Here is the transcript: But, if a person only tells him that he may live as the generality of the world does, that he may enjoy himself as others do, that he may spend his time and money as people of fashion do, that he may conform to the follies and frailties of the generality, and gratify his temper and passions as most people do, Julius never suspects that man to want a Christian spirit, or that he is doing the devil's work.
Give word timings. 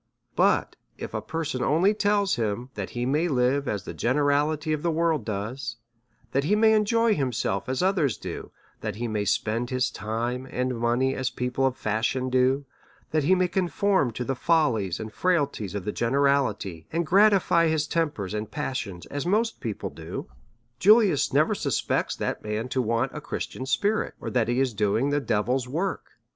But, 0.35 0.77
if 0.97 1.13
a 1.13 1.21
person 1.21 1.61
only 1.61 1.93
tells 1.93 2.33
him 2.33 2.71
that 2.73 2.89
he 2.97 3.05
may 3.05 3.27
live 3.27 3.67
as 3.67 3.83
the 3.83 3.93
generality 3.93 4.73
of 4.73 4.81
the 4.81 4.89
world 4.89 5.23
does, 5.23 5.75
that 6.31 6.43
he 6.43 6.55
may 6.55 6.73
enjoy 6.73 7.13
himself 7.13 7.69
as 7.69 7.83
others 7.83 8.17
do, 8.17 8.49
that 8.79 8.95
he 8.95 9.07
may 9.07 9.25
spend 9.25 9.69
his 9.69 9.91
time 9.91 10.47
and 10.49 10.75
money 10.75 11.13
as 11.13 11.29
people 11.29 11.67
of 11.67 11.77
fashion 11.77 12.31
do, 12.31 12.65
that 13.11 13.25
he 13.25 13.35
may 13.35 13.47
conform 13.47 14.09
to 14.13 14.23
the 14.25 14.33
follies 14.33 14.99
and 14.99 15.13
frailties 15.13 15.75
of 15.75 15.85
the 15.85 15.91
generality, 15.91 16.87
and 16.91 17.05
gratify 17.05 17.67
his 17.67 17.85
temper 17.85 18.25
and 18.35 18.49
passions 18.49 19.05
as 19.05 19.27
most 19.27 19.59
people 19.59 19.91
do, 19.91 20.27
Julius 20.79 21.31
never 21.31 21.53
suspects 21.53 22.15
that 22.15 22.43
man 22.43 22.69
to 22.69 22.81
want 22.81 23.11
a 23.13 23.21
Christian 23.21 23.67
spirit, 23.67 24.15
or 24.19 24.31
that 24.31 24.47
he 24.47 24.59
is 24.59 24.73
doing 24.73 25.11
the 25.11 25.19
devil's 25.21 25.67
work. 25.67 26.13